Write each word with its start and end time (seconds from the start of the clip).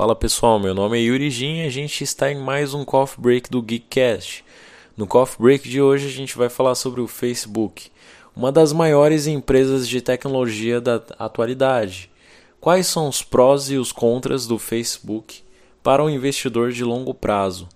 Fala 0.00 0.16
pessoal, 0.16 0.58
meu 0.58 0.74
nome 0.74 0.98
é 0.98 1.02
Yuri 1.02 1.28
Jin 1.28 1.56
e 1.56 1.66
a 1.66 1.68
gente 1.68 2.02
está 2.02 2.32
em 2.32 2.38
mais 2.38 2.72
um 2.72 2.86
Coffee 2.86 3.20
Break 3.20 3.50
do 3.50 3.60
Geekcast. 3.60 4.42
No 4.96 5.06
Coffee 5.06 5.36
Break 5.38 5.68
de 5.68 5.82
hoje 5.82 6.06
a 6.06 6.10
gente 6.10 6.38
vai 6.38 6.48
falar 6.48 6.74
sobre 6.74 7.02
o 7.02 7.06
Facebook, 7.06 7.90
uma 8.34 8.50
das 8.50 8.72
maiores 8.72 9.26
empresas 9.26 9.86
de 9.86 10.00
tecnologia 10.00 10.80
da 10.80 11.02
atualidade. 11.18 12.10
Quais 12.58 12.86
são 12.86 13.10
os 13.10 13.22
prós 13.22 13.70
e 13.70 13.76
os 13.76 13.92
contras 13.92 14.46
do 14.46 14.58
Facebook 14.58 15.42
para 15.82 16.02
um 16.02 16.08
investidor 16.08 16.72
de 16.72 16.82
longo 16.82 17.12
prazo? 17.12 17.68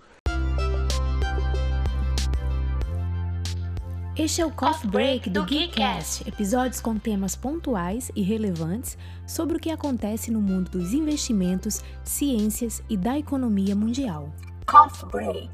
Este 4.17 4.41
é 4.41 4.47
o 4.47 4.51
Coffee 4.53 4.89
Break 4.89 5.29
do 5.29 5.45
Geekcast, 5.45 6.23
episódios 6.29 6.81
com 6.81 6.97
temas 6.97 7.35
pontuais 7.35 8.13
e 8.15 8.23
relevantes 8.23 8.97
sobre 9.27 9.57
o 9.57 9.61
que 9.61 9.71
acontece 9.71 10.31
no 10.31 10.41
mundo 10.41 10.71
dos 10.71 10.93
investimentos, 10.93 11.81
ciências 12.05 12.81
e 12.89 12.97
da 12.97 13.19
economia 13.19 13.75
mundial. 13.75 14.33
Coffee 14.67 15.09
Break. 15.11 15.51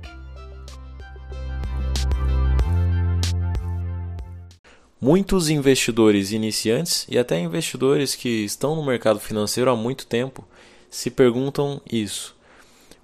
Muitos 5.00 5.48
investidores 5.48 6.30
iniciantes 6.30 7.06
e 7.08 7.16
até 7.16 7.40
investidores 7.40 8.14
que 8.14 8.44
estão 8.44 8.76
no 8.76 8.84
mercado 8.84 9.20
financeiro 9.20 9.70
há 9.70 9.74
muito 9.74 10.06
tempo 10.06 10.46
se 10.90 11.10
perguntam 11.10 11.80
isso. 11.90 12.36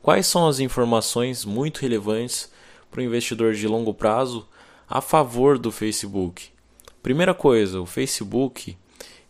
Quais 0.03 0.27
são 0.27 0.47
as 0.47 0.61
informações 0.61 1.47
muito 1.47 1.79
relevantes 1.79 2.53
para 2.91 3.01
o 3.01 3.03
investidor 3.03 3.55
de 3.55 3.67
longo 3.67 3.95
prazo 3.95 4.47
a 4.89 5.01
favor 5.01 5.59
do 5.59 5.73
Facebook. 5.73 6.49
Primeira 7.03 7.35
coisa, 7.35 7.81
o 7.81 7.87
Facebook 7.87 8.77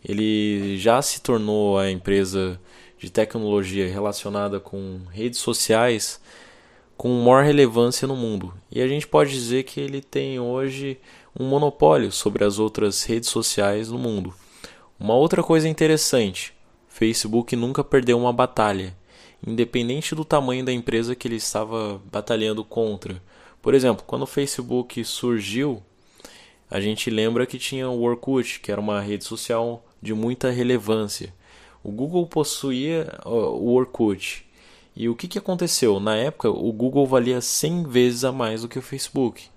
ele 0.03 0.77
já 0.77 1.01
se 1.01 1.21
tornou 1.21 1.77
a 1.77 1.91
empresa 1.91 2.59
de 2.97 3.09
tecnologia 3.09 3.87
relacionada 3.87 4.59
com 4.59 5.01
redes 5.11 5.39
sociais 5.39 6.19
com 6.97 7.09
maior 7.09 7.43
relevância 7.43 8.07
no 8.07 8.15
mundo. 8.15 8.53
E 8.71 8.81
a 8.81 8.87
gente 8.87 9.07
pode 9.07 9.31
dizer 9.31 9.63
que 9.63 9.79
ele 9.79 10.01
tem 10.01 10.39
hoje 10.39 10.99
um 11.39 11.45
monopólio 11.45 12.11
sobre 12.11 12.43
as 12.43 12.57
outras 12.57 13.03
redes 13.03 13.29
sociais 13.29 13.89
no 13.89 13.99
mundo. 13.99 14.33
Uma 14.99 15.13
outra 15.13 15.43
coisa 15.43 15.69
interessante, 15.69 16.53
Facebook 16.87 17.55
nunca 17.55 17.83
perdeu 17.83 18.17
uma 18.17 18.33
batalha, 18.33 18.97
independente 19.45 20.15
do 20.15 20.25
tamanho 20.25 20.65
da 20.65 20.73
empresa 20.73 21.15
que 21.15 21.27
ele 21.27 21.35
estava 21.35 22.01
batalhando 22.11 22.63
contra. 22.65 23.21
Por 23.67 23.73
exemplo, 23.73 24.05
quando 24.07 24.21
o 24.21 24.25
Facebook 24.25 25.03
surgiu, 25.03 25.83
a 26.71 26.79
gente 26.79 27.09
lembra 27.09 27.45
que 27.45 27.59
tinha 27.59 27.89
o 27.89 28.01
Orkut, 28.01 28.61
que 28.61 28.71
era 28.71 28.79
uma 28.79 29.01
rede 29.01 29.25
social 29.25 29.83
de 30.01 30.13
muita 30.13 30.49
relevância. 30.49 31.33
O 31.83 31.91
Google 31.91 32.25
possuía 32.27 33.19
o 33.25 33.73
Orkut. 33.73 34.47
E 34.95 35.09
o 35.09 35.15
que, 35.17 35.27
que 35.27 35.37
aconteceu? 35.37 35.99
Na 35.99 36.15
época, 36.15 36.49
o 36.49 36.71
Google 36.71 37.05
valia 37.05 37.41
100 37.41 37.83
vezes 37.83 38.23
a 38.23 38.31
mais 38.31 38.61
do 38.61 38.69
que 38.69 38.79
o 38.79 38.81
Facebook. 38.81 39.49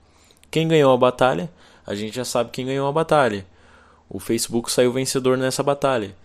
Quem 0.50 0.66
ganhou 0.66 0.92
a 0.92 0.96
batalha? 0.96 1.48
A 1.86 1.94
gente 1.94 2.16
já 2.16 2.24
sabe 2.24 2.50
quem 2.50 2.66
ganhou 2.66 2.88
a 2.88 2.92
batalha. 2.92 3.46
O 4.08 4.18
Facebook 4.18 4.72
saiu 4.72 4.92
vencedor 4.92 5.38
nessa 5.38 5.62
batalha. 5.62 6.16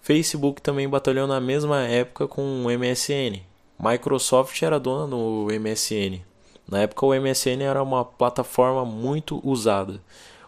Facebook 0.00 0.62
também 0.62 0.88
batalhou 0.88 1.26
na 1.26 1.42
mesma 1.42 1.82
época 1.82 2.26
com 2.26 2.64
o 2.64 2.70
MSN. 2.70 3.42
Microsoft 3.78 4.62
era 4.62 4.80
dona 4.80 5.06
do 5.06 5.48
MSN. 5.60 6.24
Na 6.66 6.80
época 6.80 7.06
o 7.06 7.14
MSN 7.14 7.62
era 7.62 7.82
uma 7.82 8.04
plataforma 8.04 8.84
muito 8.84 9.40
usada. 9.46 10.00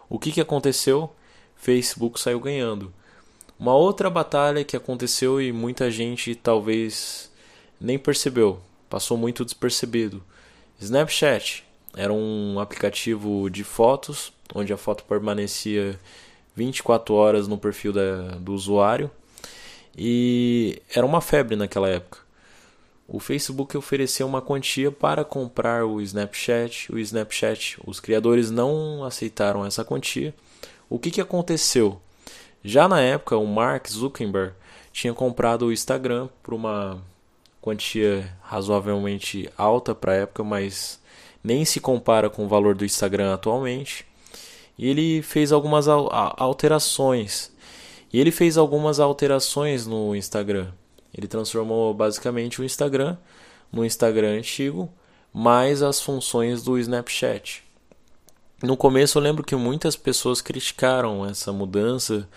O 0.09 0.17
que, 0.17 0.31
que 0.31 0.41
aconteceu? 0.41 1.09
Facebook 1.55 2.19
saiu 2.19 2.39
ganhando. 2.39 2.91
Uma 3.59 3.75
outra 3.75 4.09
batalha 4.09 4.63
que 4.63 4.75
aconteceu 4.75 5.41
e 5.41 5.51
muita 5.51 5.89
gente 5.89 6.35
talvez 6.35 7.31
nem 7.79 7.97
percebeu, 7.97 8.59
passou 8.89 9.17
muito 9.17 9.43
despercebido. 9.43 10.23
Snapchat 10.79 11.63
era 11.95 12.13
um 12.13 12.59
aplicativo 12.59 13.49
de 13.49 13.63
fotos, 13.63 14.31
onde 14.53 14.71
a 14.71 14.77
foto 14.77 15.03
permanecia 15.03 15.99
24 16.55 17.13
horas 17.13 17.47
no 17.47 17.57
perfil 17.57 17.93
da, 17.93 18.35
do 18.39 18.53
usuário 18.53 19.09
e 19.97 20.81
era 20.93 21.05
uma 21.05 21.21
febre 21.21 21.55
naquela 21.55 21.89
época 21.89 22.26
o 23.07 23.19
Facebook 23.19 23.77
ofereceu 23.77 24.27
uma 24.27 24.41
quantia 24.41 24.91
para 24.91 25.23
comprar 25.23 25.85
o 25.85 26.01
Snapchat. 26.01 26.91
O 26.91 26.99
Snapchat, 26.99 27.77
os 27.85 28.01
criadores 28.01 28.51
não 28.51 29.05
aceitaram 29.05 29.65
essa 29.65 29.85
quantia. 29.85 30.35
O 30.89 30.99
que, 30.99 31.09
que 31.09 31.21
aconteceu? 31.21 32.01
Já 32.61 32.85
na 32.85 32.99
época, 32.99 33.37
o 33.37 33.47
Mark 33.47 33.87
Zuckerberg 33.87 34.53
tinha 34.91 35.13
comprado 35.13 35.67
o 35.67 35.71
Instagram 35.71 36.27
por 36.43 36.53
uma 36.53 37.01
quantia 37.61 38.29
razoavelmente 38.41 39.49
alta 39.57 39.95
para 39.95 40.11
a 40.11 40.15
época, 40.15 40.43
mas 40.43 40.99
nem 41.41 41.63
se 41.63 41.79
compara 41.79 42.29
com 42.29 42.43
o 42.43 42.47
valor 42.49 42.75
do 42.75 42.83
Instagram 42.83 43.33
atualmente. 43.33 44.05
E 44.77 44.85
ele 44.85 45.21
fez 45.21 45.53
algumas 45.53 45.87
alterações. 45.87 47.53
E 48.11 48.19
ele 48.19 48.31
fez 48.31 48.57
algumas 48.57 48.99
alterações 48.99 49.87
no 49.87 50.13
Instagram. 50.13 50.71
Ele 51.17 51.27
transformou 51.27 51.93
basicamente 51.93 52.61
o 52.61 52.63
Instagram 52.63 53.17
no 53.71 53.85
Instagram 53.85 54.37
antigo, 54.37 54.89
mais 55.33 55.81
as 55.81 56.01
funções 56.01 56.63
do 56.63 56.77
Snapchat. 56.77 57.63
No 58.61 58.75
começo 58.75 59.17
eu 59.17 59.21
lembro 59.21 59.43
que 59.43 59.55
muitas 59.55 59.95
pessoas 59.95 60.41
criticaram 60.41 61.25
essa 61.25 61.51
mudança, 61.51 62.27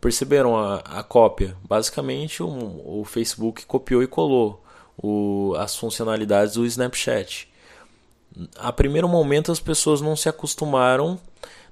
perceberam 0.00 0.56
a, 0.56 0.76
a 0.76 1.02
cópia. 1.02 1.56
Basicamente 1.66 2.42
o, 2.42 3.00
o, 3.00 3.04
Facebook 3.04 3.64
copiou 3.64 4.02
e 4.02 4.06
colou 4.06 4.62
o, 4.96 5.54
as 5.56 5.76
funcionalidades 5.76 6.54
do 6.54 6.66
Snapchat. 6.66 7.48
A 8.56 8.72
primeiro 8.72 9.08
momento 9.08 9.50
as 9.50 9.60
pessoas 9.60 10.00
não 10.00 10.14
se 10.14 10.28
acostumaram 10.28 11.18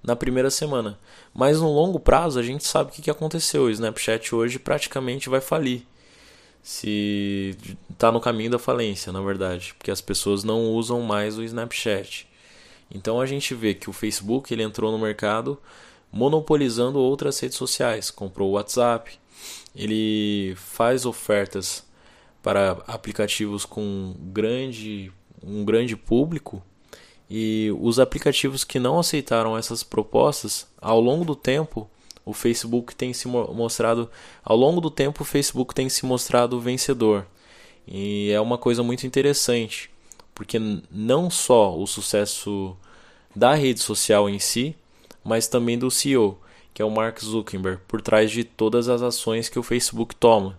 na 0.03 0.17
primeira 0.17 0.51
semana, 0.51 0.99
mas 1.35 1.61
no 1.61 1.71
longo 1.71 2.01
prazo 2.01 2.39
a 2.39 2.43
gente 2.43 2.65
sabe 2.65 2.91
o 2.91 2.93
que, 2.95 3.03
que 3.03 3.11
aconteceu. 3.11 3.65
O 3.65 3.71
Snapchat 3.71 4.35
hoje 4.35 4.59
praticamente 4.59 5.29
vai 5.29 5.41
falir 5.41 5.87
se 6.67 7.57
está 7.89 8.11
no 8.11 8.21
caminho 8.21 8.51
da 8.51 8.59
falência, 8.59 9.13
na 9.13 9.21
verdade, 9.21 9.73
porque 9.79 9.89
as 9.89 10.01
pessoas 10.01 10.43
não 10.43 10.73
usam 10.73 11.01
mais 11.01 11.39
o 11.39 11.45
Snapchat. 11.45 12.27
Então 12.91 13.21
a 13.21 13.25
gente 13.25 13.55
vê 13.55 13.73
que 13.73 13.89
o 13.89 13.93
Facebook 13.93 14.53
ele 14.53 14.65
entrou 14.65 14.91
no 14.91 14.99
mercado 14.99 15.57
monopolizando 16.11 16.99
outras 16.99 17.39
redes 17.39 17.57
sociais, 17.57 18.11
comprou 18.11 18.49
o 18.51 18.53
WhatsApp, 18.55 19.17
ele 19.77 20.57
faz 20.57 21.07
ofertas 21.07 21.87
para 22.43 22.73
aplicativos 22.89 23.65
com 23.65 24.17
grande, 24.33 25.13
um 25.45 25.65
grande 25.65 25.97
público 25.97 26.61
e 27.31 27.73
os 27.79 28.01
aplicativos 28.01 28.65
que 28.65 28.81
não 28.81 28.99
aceitaram 28.99 29.57
essas 29.57 29.85
propostas, 29.85 30.67
ao 30.81 31.01
longo 31.01 31.25
do 31.25 31.37
tempo, 31.37 31.89
o 32.27 32.33
Facebook 32.33 32.95
tem 32.95 33.13
se 33.13 33.29
mostrado, 33.29 34.11
ao 34.45 34.57
longo 34.57 34.81
do 34.81 34.91
tempo, 34.91 35.23
o 35.23 35.25
Facebook 35.25 35.73
tem 35.73 35.89
se 35.89 36.05
mostrado 36.05 36.61
vencedor. 36.61 37.25
E 37.87 38.33
é 38.33 38.41
uma 38.41 38.59
coisa 38.59 38.83
muito 38.83 39.07
interessante, 39.07 39.89
porque 40.35 40.59
não 40.91 41.31
só 41.31 41.79
o 41.79 41.87
sucesso 41.87 42.77
da 43.35 43.55
rede 43.55 43.79
social 43.79 44.29
em 44.29 44.41
si, 44.41 44.75
mas 45.23 45.47
também 45.47 45.79
do 45.79 45.89
CEO, 45.89 46.37
que 46.75 46.83
é 46.83 46.85
o 46.85 46.91
Mark 46.91 47.21
Zuckerberg, 47.21 47.81
por 47.87 48.03
trás 48.03 48.31
de 48.33 48.43
todas 48.43 48.89
as 48.89 49.03
ações 49.03 49.49
que 49.49 49.59
o 49.59 49.63
Facebook 49.63 50.17
toma. 50.17 50.59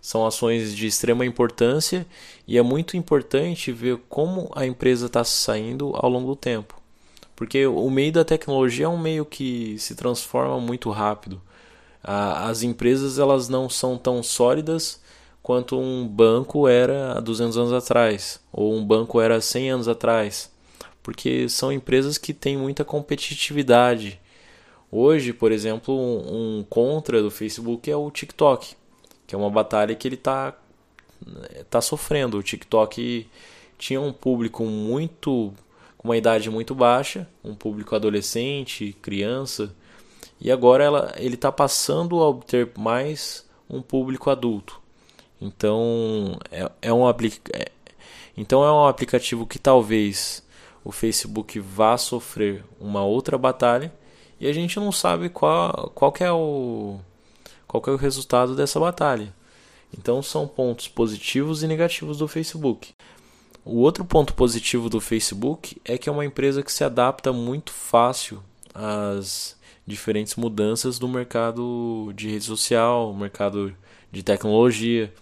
São 0.00 0.24
ações 0.24 0.74
de 0.74 0.86
extrema 0.86 1.26
importância 1.26 2.06
e 2.46 2.56
é 2.56 2.62
muito 2.62 2.96
importante 2.96 3.72
ver 3.72 3.98
como 4.08 4.50
a 4.54 4.64
empresa 4.66 5.06
está 5.06 5.24
saindo 5.24 5.92
ao 5.94 6.08
longo 6.08 6.28
do 6.28 6.36
tempo. 6.36 6.81
Porque 7.42 7.66
o 7.66 7.90
meio 7.90 8.12
da 8.12 8.24
tecnologia 8.24 8.86
é 8.86 8.88
um 8.88 8.96
meio 8.96 9.24
que 9.24 9.76
se 9.76 9.96
transforma 9.96 10.60
muito 10.60 10.88
rápido. 10.90 11.42
As 12.00 12.62
empresas 12.62 13.18
elas 13.18 13.48
não 13.48 13.68
são 13.68 13.98
tão 13.98 14.22
sólidas 14.22 15.02
quanto 15.42 15.76
um 15.76 16.06
banco 16.06 16.68
era 16.68 17.18
há 17.18 17.20
200 17.20 17.58
anos 17.58 17.72
atrás, 17.72 18.40
ou 18.52 18.72
um 18.72 18.86
banco 18.86 19.20
era 19.20 19.38
há 19.38 19.40
100 19.40 19.70
anos 19.72 19.88
atrás, 19.88 20.52
porque 21.02 21.48
são 21.48 21.72
empresas 21.72 22.16
que 22.16 22.32
têm 22.32 22.56
muita 22.56 22.84
competitividade. 22.84 24.20
Hoje, 24.88 25.32
por 25.32 25.50
exemplo, 25.50 25.92
um, 25.92 26.64
contra 26.70 27.20
do 27.20 27.28
Facebook 27.28 27.90
é 27.90 27.96
o 27.96 28.08
TikTok, 28.08 28.76
que 29.26 29.34
é 29.34 29.38
uma 29.38 29.50
batalha 29.50 29.96
que 29.96 30.06
ele 30.06 30.14
está 30.14 30.54
tá 31.68 31.80
sofrendo. 31.80 32.38
O 32.38 32.42
TikTok 32.42 33.26
tinha 33.76 34.00
um 34.00 34.12
público 34.12 34.62
muito 34.64 35.52
com 36.02 36.08
uma 36.08 36.16
idade 36.16 36.50
muito 36.50 36.74
baixa, 36.74 37.28
um 37.44 37.54
público 37.54 37.94
adolescente, 37.94 38.96
criança, 39.00 39.72
e 40.40 40.50
agora 40.50 40.82
ela, 40.82 41.14
ele 41.16 41.36
está 41.36 41.52
passando 41.52 42.20
a 42.20 42.28
obter 42.28 42.72
mais 42.76 43.46
um 43.70 43.80
público 43.80 44.28
adulto. 44.28 44.80
Então 45.40 46.36
é, 46.50 46.70
é 46.82 46.92
um 46.92 47.08
é, 47.08 47.14
então 48.36 48.64
é 48.64 48.72
um 48.72 48.86
aplicativo 48.86 49.46
que 49.46 49.58
talvez 49.58 50.42
o 50.84 50.90
Facebook 50.90 51.60
vá 51.60 51.96
sofrer 51.96 52.64
uma 52.80 53.04
outra 53.04 53.38
batalha 53.38 53.92
e 54.40 54.48
a 54.48 54.52
gente 54.52 54.80
não 54.80 54.90
sabe 54.90 55.28
qual, 55.28 55.92
qual 55.94 56.12
é 56.18 56.32
o 56.32 56.98
qual 57.68 57.82
é 57.86 57.90
o 57.90 57.96
resultado 57.96 58.56
dessa 58.56 58.80
batalha. 58.80 59.32
Então 59.96 60.20
são 60.22 60.48
pontos 60.48 60.88
positivos 60.88 61.62
e 61.62 61.68
negativos 61.68 62.18
do 62.18 62.26
Facebook. 62.26 62.92
O 63.64 63.78
outro 63.78 64.04
ponto 64.04 64.34
positivo 64.34 64.88
do 64.88 65.00
Facebook 65.00 65.80
é 65.84 65.96
que 65.96 66.08
é 66.08 66.12
uma 66.12 66.24
empresa 66.24 66.64
que 66.64 66.72
se 66.72 66.82
adapta 66.82 67.32
muito 67.32 67.72
fácil 67.72 68.42
às 68.74 69.56
diferentes 69.86 70.34
mudanças 70.34 70.98
do 70.98 71.08
mercado 71.08 72.12
de 72.16 72.28
rede 72.28 72.44
social, 72.44 73.14
mercado 73.14 73.72
de 74.10 74.22
tecnologia. 74.22 75.12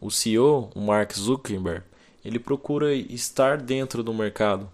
O 0.00 0.10
CEO, 0.10 0.70
o 0.76 0.80
Mark 0.80 1.12
Zuckerberg, 1.12 1.82
ele 2.24 2.38
procura 2.38 2.94
estar 2.94 3.56
dentro 3.56 4.02
do 4.02 4.14
mercado. 4.14 4.70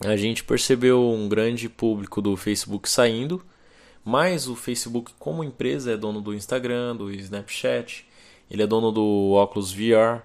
A 0.00 0.16
gente 0.16 0.44
percebeu 0.44 1.10
um 1.10 1.26
grande 1.26 1.70
público 1.70 2.20
do 2.20 2.36
Facebook 2.36 2.86
saindo, 2.88 3.42
mas 4.04 4.46
o 4.46 4.54
Facebook, 4.54 5.12
como 5.18 5.42
empresa, 5.42 5.92
é 5.92 5.96
dono 5.96 6.20
do 6.20 6.34
Instagram, 6.34 6.96
do 6.96 7.10
Snapchat, 7.10 8.06
ele 8.50 8.62
é 8.62 8.66
dono 8.66 8.92
do 8.92 9.32
óculos 9.32 9.72
VR. 9.72 10.22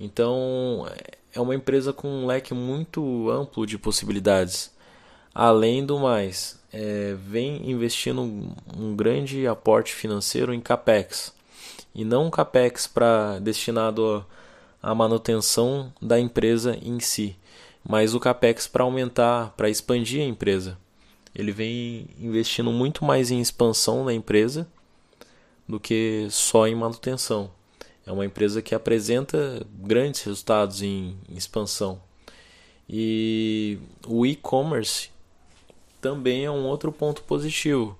Então, 0.00 0.90
é 1.32 1.38
uma 1.40 1.54
empresa 1.54 1.92
com 1.92 2.08
um 2.08 2.26
leque 2.26 2.54
muito 2.54 3.30
amplo 3.30 3.66
de 3.66 3.76
possibilidades. 3.76 4.72
Além 5.34 5.84
do 5.84 5.98
mais, 5.98 6.58
é, 6.72 7.14
vem 7.14 7.70
investindo 7.70 8.22
um, 8.22 8.52
um 8.76 8.96
grande 8.96 9.46
aporte 9.46 9.94
financeiro 9.94 10.54
em 10.54 10.60
capex 10.60 11.34
e 11.94 12.04
não 12.04 12.26
um 12.26 12.30
capex 12.30 12.86
para 12.86 13.38
destinado 13.40 14.24
à 14.82 14.94
manutenção 14.94 15.92
da 16.00 16.18
empresa 16.18 16.78
em 16.82 16.98
si, 16.98 17.36
mas 17.86 18.14
o 18.14 18.20
capex 18.20 18.66
para 18.66 18.84
aumentar, 18.84 19.52
para 19.56 19.68
expandir 19.68 20.22
a 20.22 20.26
empresa. 20.26 20.78
Ele 21.34 21.52
vem 21.52 22.08
investindo 22.18 22.72
muito 22.72 23.04
mais 23.04 23.30
em 23.30 23.40
expansão 23.40 24.04
da 24.04 24.12
empresa 24.12 24.66
do 25.68 25.78
que 25.78 26.26
só 26.30 26.66
em 26.66 26.74
manutenção. 26.74 27.50
É 28.06 28.12
uma 28.12 28.24
empresa 28.24 28.62
que 28.62 28.74
apresenta 28.74 29.64
grandes 29.72 30.22
resultados 30.22 30.82
em, 30.82 31.16
expansão. 31.30 32.00
E 32.88 33.78
o 34.06 34.26
e-commerce 34.26 35.10
também 36.00 36.44
é 36.44 36.50
um 36.50 36.64
outro 36.64 36.90
ponto 36.90 37.22
positivo 37.22 37.96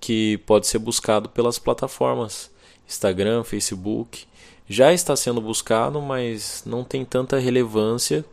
que 0.00 0.38
pode 0.38 0.66
ser 0.66 0.78
buscado 0.78 1.28
pelas 1.28 1.58
plataformas 1.58 2.50
Instagram, 2.88 3.44
Facebook. 3.44 4.26
Já 4.68 4.92
está 4.92 5.14
sendo 5.14 5.40
buscado, 5.40 6.00
mas 6.00 6.62
não 6.64 6.82
tem 6.82 7.04
tanta 7.04 7.38
relevância 7.38 8.24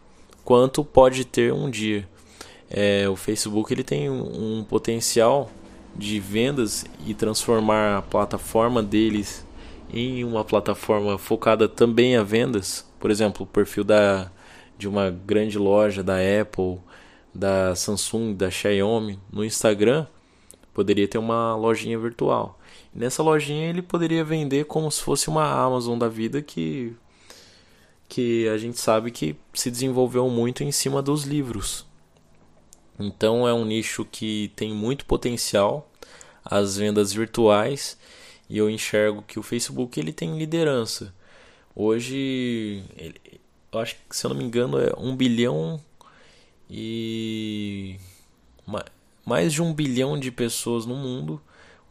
quanto 0.43 0.83
pode 0.83 1.25
ter 1.25 1.53
um 1.53 1.69
dia. 1.69 2.07
É, 2.69 3.07
o 3.09 3.15
Facebook 3.15 3.71
ele 3.71 3.83
tem 3.83 4.09
um 4.09 4.65
potencial 4.67 5.51
de 5.95 6.19
vendas 6.19 6.85
e 7.05 7.13
transformar 7.13 7.97
a 7.97 8.01
plataforma 8.01 8.81
deles 8.81 9.45
em 9.91 10.23
uma 10.23 10.43
plataforma 10.43 11.17
focada 11.17 11.67
também 11.67 12.15
a 12.15 12.23
vendas. 12.23 12.85
Por 12.99 13.11
exemplo, 13.11 13.43
o 13.43 13.47
perfil 13.47 13.83
da, 13.83 14.31
de 14.77 14.87
uma 14.87 15.09
grande 15.09 15.57
loja 15.57 16.03
da 16.03 16.15
Apple, 16.41 16.79
da 17.33 17.75
Samsung, 17.75 18.33
da 18.33 18.49
Xiaomi 18.49 19.19
no 19.31 19.43
Instagram, 19.43 20.07
poderia 20.73 21.07
ter 21.07 21.17
uma 21.17 21.55
lojinha 21.55 21.97
virtual. 21.97 22.59
Nessa 22.93 23.21
lojinha 23.21 23.69
ele 23.69 23.81
poderia 23.81 24.23
vender 24.23 24.65
como 24.65 24.89
se 24.91 25.01
fosse 25.01 25.27
uma 25.27 25.45
Amazon 25.45 25.97
da 25.97 26.07
vida 26.07 26.41
que 26.41 26.95
que 28.07 28.47
a 28.49 28.57
gente 28.57 28.79
sabe 28.79 29.09
que 29.09 29.35
se 29.51 29.71
desenvolveu 29.71 30.29
muito 30.29 30.63
em 30.63 30.71
cima 30.71 31.01
dos 31.01 31.23
livros. 31.23 31.85
Então 32.99 33.47
é 33.47 33.53
um 33.53 33.65
nicho 33.65 34.05
que 34.05 34.51
tem 34.55 34.73
muito 34.73 35.05
potencial, 35.05 35.89
as 36.43 36.77
vendas 36.77 37.11
virtuais, 37.11 37.97
e 38.49 38.57
eu 38.57 38.69
enxergo 38.69 39.23
que 39.23 39.39
o 39.39 39.43
Facebook 39.43 39.99
ele 39.99 40.13
tem 40.13 40.37
liderança. 40.37 41.13
Hoje, 41.75 42.83
ele, 42.97 43.19
eu 43.71 43.79
acho 43.79 43.95
que 44.09 44.15
se 44.15 44.25
eu 44.25 44.29
não 44.29 44.37
me 44.37 44.43
engano 44.43 44.79
é 44.79 44.93
um 44.97 45.15
bilhão 45.15 45.81
e 46.69 47.97
mais 49.25 49.51
de 49.53 49.61
um 49.61 49.73
bilhão 49.73 50.19
de 50.19 50.31
pessoas 50.31 50.85
no 50.85 50.95
mundo 50.95 51.41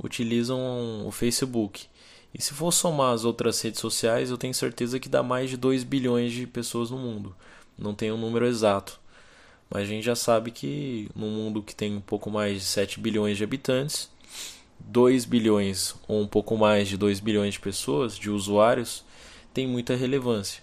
utilizam 0.03 1.07
o 1.07 1.11
Facebook. 1.11 1.87
E 2.33 2.43
se 2.43 2.53
for 2.53 2.73
somar 2.73 3.13
as 3.13 3.25
outras 3.25 3.61
redes 3.61 3.81
sociais, 3.81 4.31
eu 4.31 4.39
tenho 4.39 4.55
certeza 4.55 4.99
que 4.99 5.09
dá 5.09 5.23
mais 5.23 5.51
de 5.51 5.57
2 5.57 5.85
bilhões 5.85 6.33
de 6.33 6.47
pessoas 6.47 6.91
no 6.91 6.99
mundo. 6.99 7.35
Não 7.79 7.95
tenho 7.95 8.15
um 8.15 8.19
número 8.19 8.47
exato. 8.47 9.01
Mas 9.71 9.83
a 9.83 9.87
gente 9.87 10.05
já 10.05 10.17
sabe 10.17 10.51
que 10.51 11.09
no 11.15 11.27
mundo 11.27 11.63
que 11.63 11.75
tem 11.75 11.97
um 11.97 12.01
pouco 12.01 12.31
mais 12.31 12.55
de 12.59 12.65
7 12.65 13.01
bilhões 13.01 13.37
de 13.37 13.45
habitantes, 13.45 14.11
2 14.81 15.25
bilhões 15.25 15.95
ou 16.07 16.21
um 16.21 16.27
pouco 16.27 16.57
mais 16.57 16.89
de 16.89 16.97
2 16.97 17.21
bilhões 17.21 17.55
de 17.55 17.61
pessoas, 17.61 18.17
de 18.17 18.31
usuários, 18.31 19.05
tem 19.53 19.67
muita 19.67 19.95
relevância. 19.95 20.63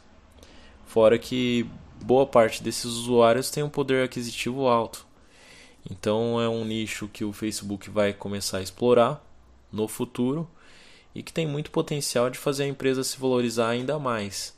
Fora 0.86 1.18
que 1.18 1.66
boa 2.02 2.26
parte 2.26 2.62
desses 2.62 2.86
usuários 2.86 3.50
tem 3.50 3.64
um 3.64 3.70
poder 3.70 4.04
aquisitivo 4.04 4.68
alto. 4.68 5.06
Então 5.90 6.40
é 6.40 6.48
um 6.48 6.66
nicho 6.66 7.08
que 7.08 7.24
o 7.24 7.34
Facebook 7.34 7.90
vai 7.90 8.14
começar 8.14 8.58
a 8.58 8.62
explorar 8.62 9.24
no 9.72 9.88
futuro 9.88 10.48
e 11.14 11.24
que 11.24 11.34
tem 11.34 11.48
muito 11.48 11.72
potencial 11.72 12.30
de 12.30 12.38
fazer 12.38 12.64
a 12.64 12.68
empresa 12.68 13.04
se 13.04 13.18
valorizar 13.18 13.70
ainda 13.70 13.98
mais. 13.98 14.56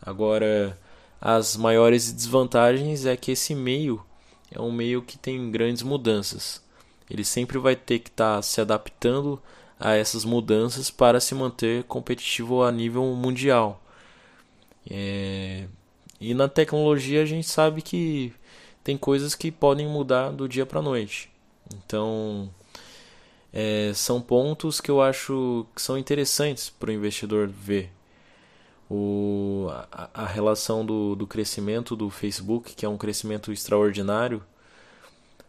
Agora, 0.00 0.78
as 1.20 1.56
maiores 1.56 2.12
desvantagens 2.12 3.06
é 3.06 3.16
que 3.16 3.32
esse 3.32 3.54
meio 3.54 4.04
é 4.50 4.60
um 4.60 4.70
meio 4.70 5.02
que 5.02 5.18
tem 5.18 5.50
grandes 5.50 5.82
mudanças. 5.82 6.62
Ele 7.10 7.24
sempre 7.24 7.58
vai 7.58 7.76
ter 7.76 8.00
que 8.00 8.10
estar 8.10 8.36
tá 8.36 8.42
se 8.42 8.60
adaptando 8.60 9.40
a 9.78 9.94
essas 9.94 10.24
mudanças 10.24 10.90
para 10.90 11.20
se 11.20 11.34
manter 11.34 11.84
competitivo 11.84 12.62
a 12.62 12.72
nível 12.72 13.04
mundial. 13.14 13.82
É... 14.90 15.66
E 16.20 16.34
na 16.34 16.48
tecnologia 16.48 17.22
a 17.22 17.26
gente 17.26 17.46
sabe 17.46 17.82
que 17.82 18.32
tem 18.82 18.96
coisas 18.96 19.34
que 19.34 19.50
podem 19.50 19.86
mudar 19.86 20.30
do 20.30 20.48
dia 20.48 20.64
para 20.64 20.80
a 20.80 20.82
noite. 20.82 21.30
Então, 21.74 22.48
é, 23.52 23.92
são 23.94 24.20
pontos 24.20 24.80
que 24.80 24.90
eu 24.90 25.00
acho 25.02 25.66
que 25.74 25.82
são 25.82 25.98
interessantes 25.98 26.70
para 26.70 26.90
o 26.90 26.92
investidor 26.92 27.48
ver. 27.48 27.90
O, 28.88 29.66
a, 29.90 30.10
a 30.14 30.26
relação 30.26 30.86
do, 30.86 31.16
do 31.16 31.26
crescimento 31.26 31.96
do 31.96 32.08
Facebook, 32.08 32.74
que 32.74 32.86
é 32.86 32.88
um 32.88 32.96
crescimento 32.96 33.52
extraordinário, 33.52 34.42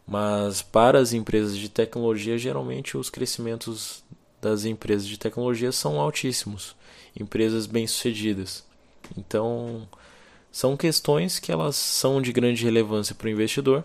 mas 0.07 0.61
para 0.61 0.99
as 0.99 1.11
empresas 1.11 1.57
de 1.57 1.67
tecnologia, 1.67 2.37
geralmente 2.37 2.95
os 2.97 3.09
crescimentos 3.09 4.03
das 4.41 4.63
empresas 4.63 5.05
de 5.05 5.17
tecnologia 5.17 5.71
são 5.71 5.99
altíssimos, 5.99 6.75
empresas 7.19 7.65
bem-sucedidas. 7.65 8.63
Então, 9.17 9.87
são 10.51 10.77
questões 10.77 11.39
que 11.39 11.51
elas 11.51 11.75
são 11.75 12.21
de 12.21 12.31
grande 12.31 12.63
relevância 12.63 13.13
para 13.13 13.27
o 13.27 13.29
investidor 13.29 13.83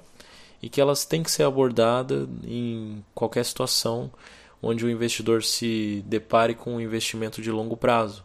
e 0.62 0.68
que 0.68 0.80
elas 0.80 1.04
têm 1.04 1.22
que 1.22 1.30
ser 1.30 1.42
abordadas 1.42 2.28
em 2.44 3.04
qualquer 3.14 3.44
situação 3.44 4.10
onde 4.62 4.84
o 4.84 4.90
investidor 4.90 5.42
se 5.42 6.04
depare 6.06 6.54
com 6.54 6.76
um 6.76 6.80
investimento 6.80 7.42
de 7.42 7.50
longo 7.50 7.76
prazo. 7.76 8.22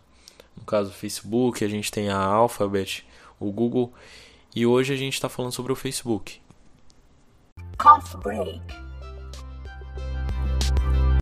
No 0.55 0.63
caso 0.63 0.89
do 0.91 0.95
Facebook, 0.95 1.65
a 1.65 1.67
gente 1.67 1.91
tem 1.91 2.09
a 2.09 2.19
Alphabet, 2.19 3.05
o 3.39 3.51
Google, 3.51 3.91
e 4.55 4.65
hoje 4.65 4.93
a 4.93 4.97
gente 4.97 5.13
está 5.13 5.27
falando 5.27 5.51
sobre 5.51 5.71
o 5.71 5.75
Facebook. 5.75 6.39
Coffee 7.77 8.17
break. 8.17 8.86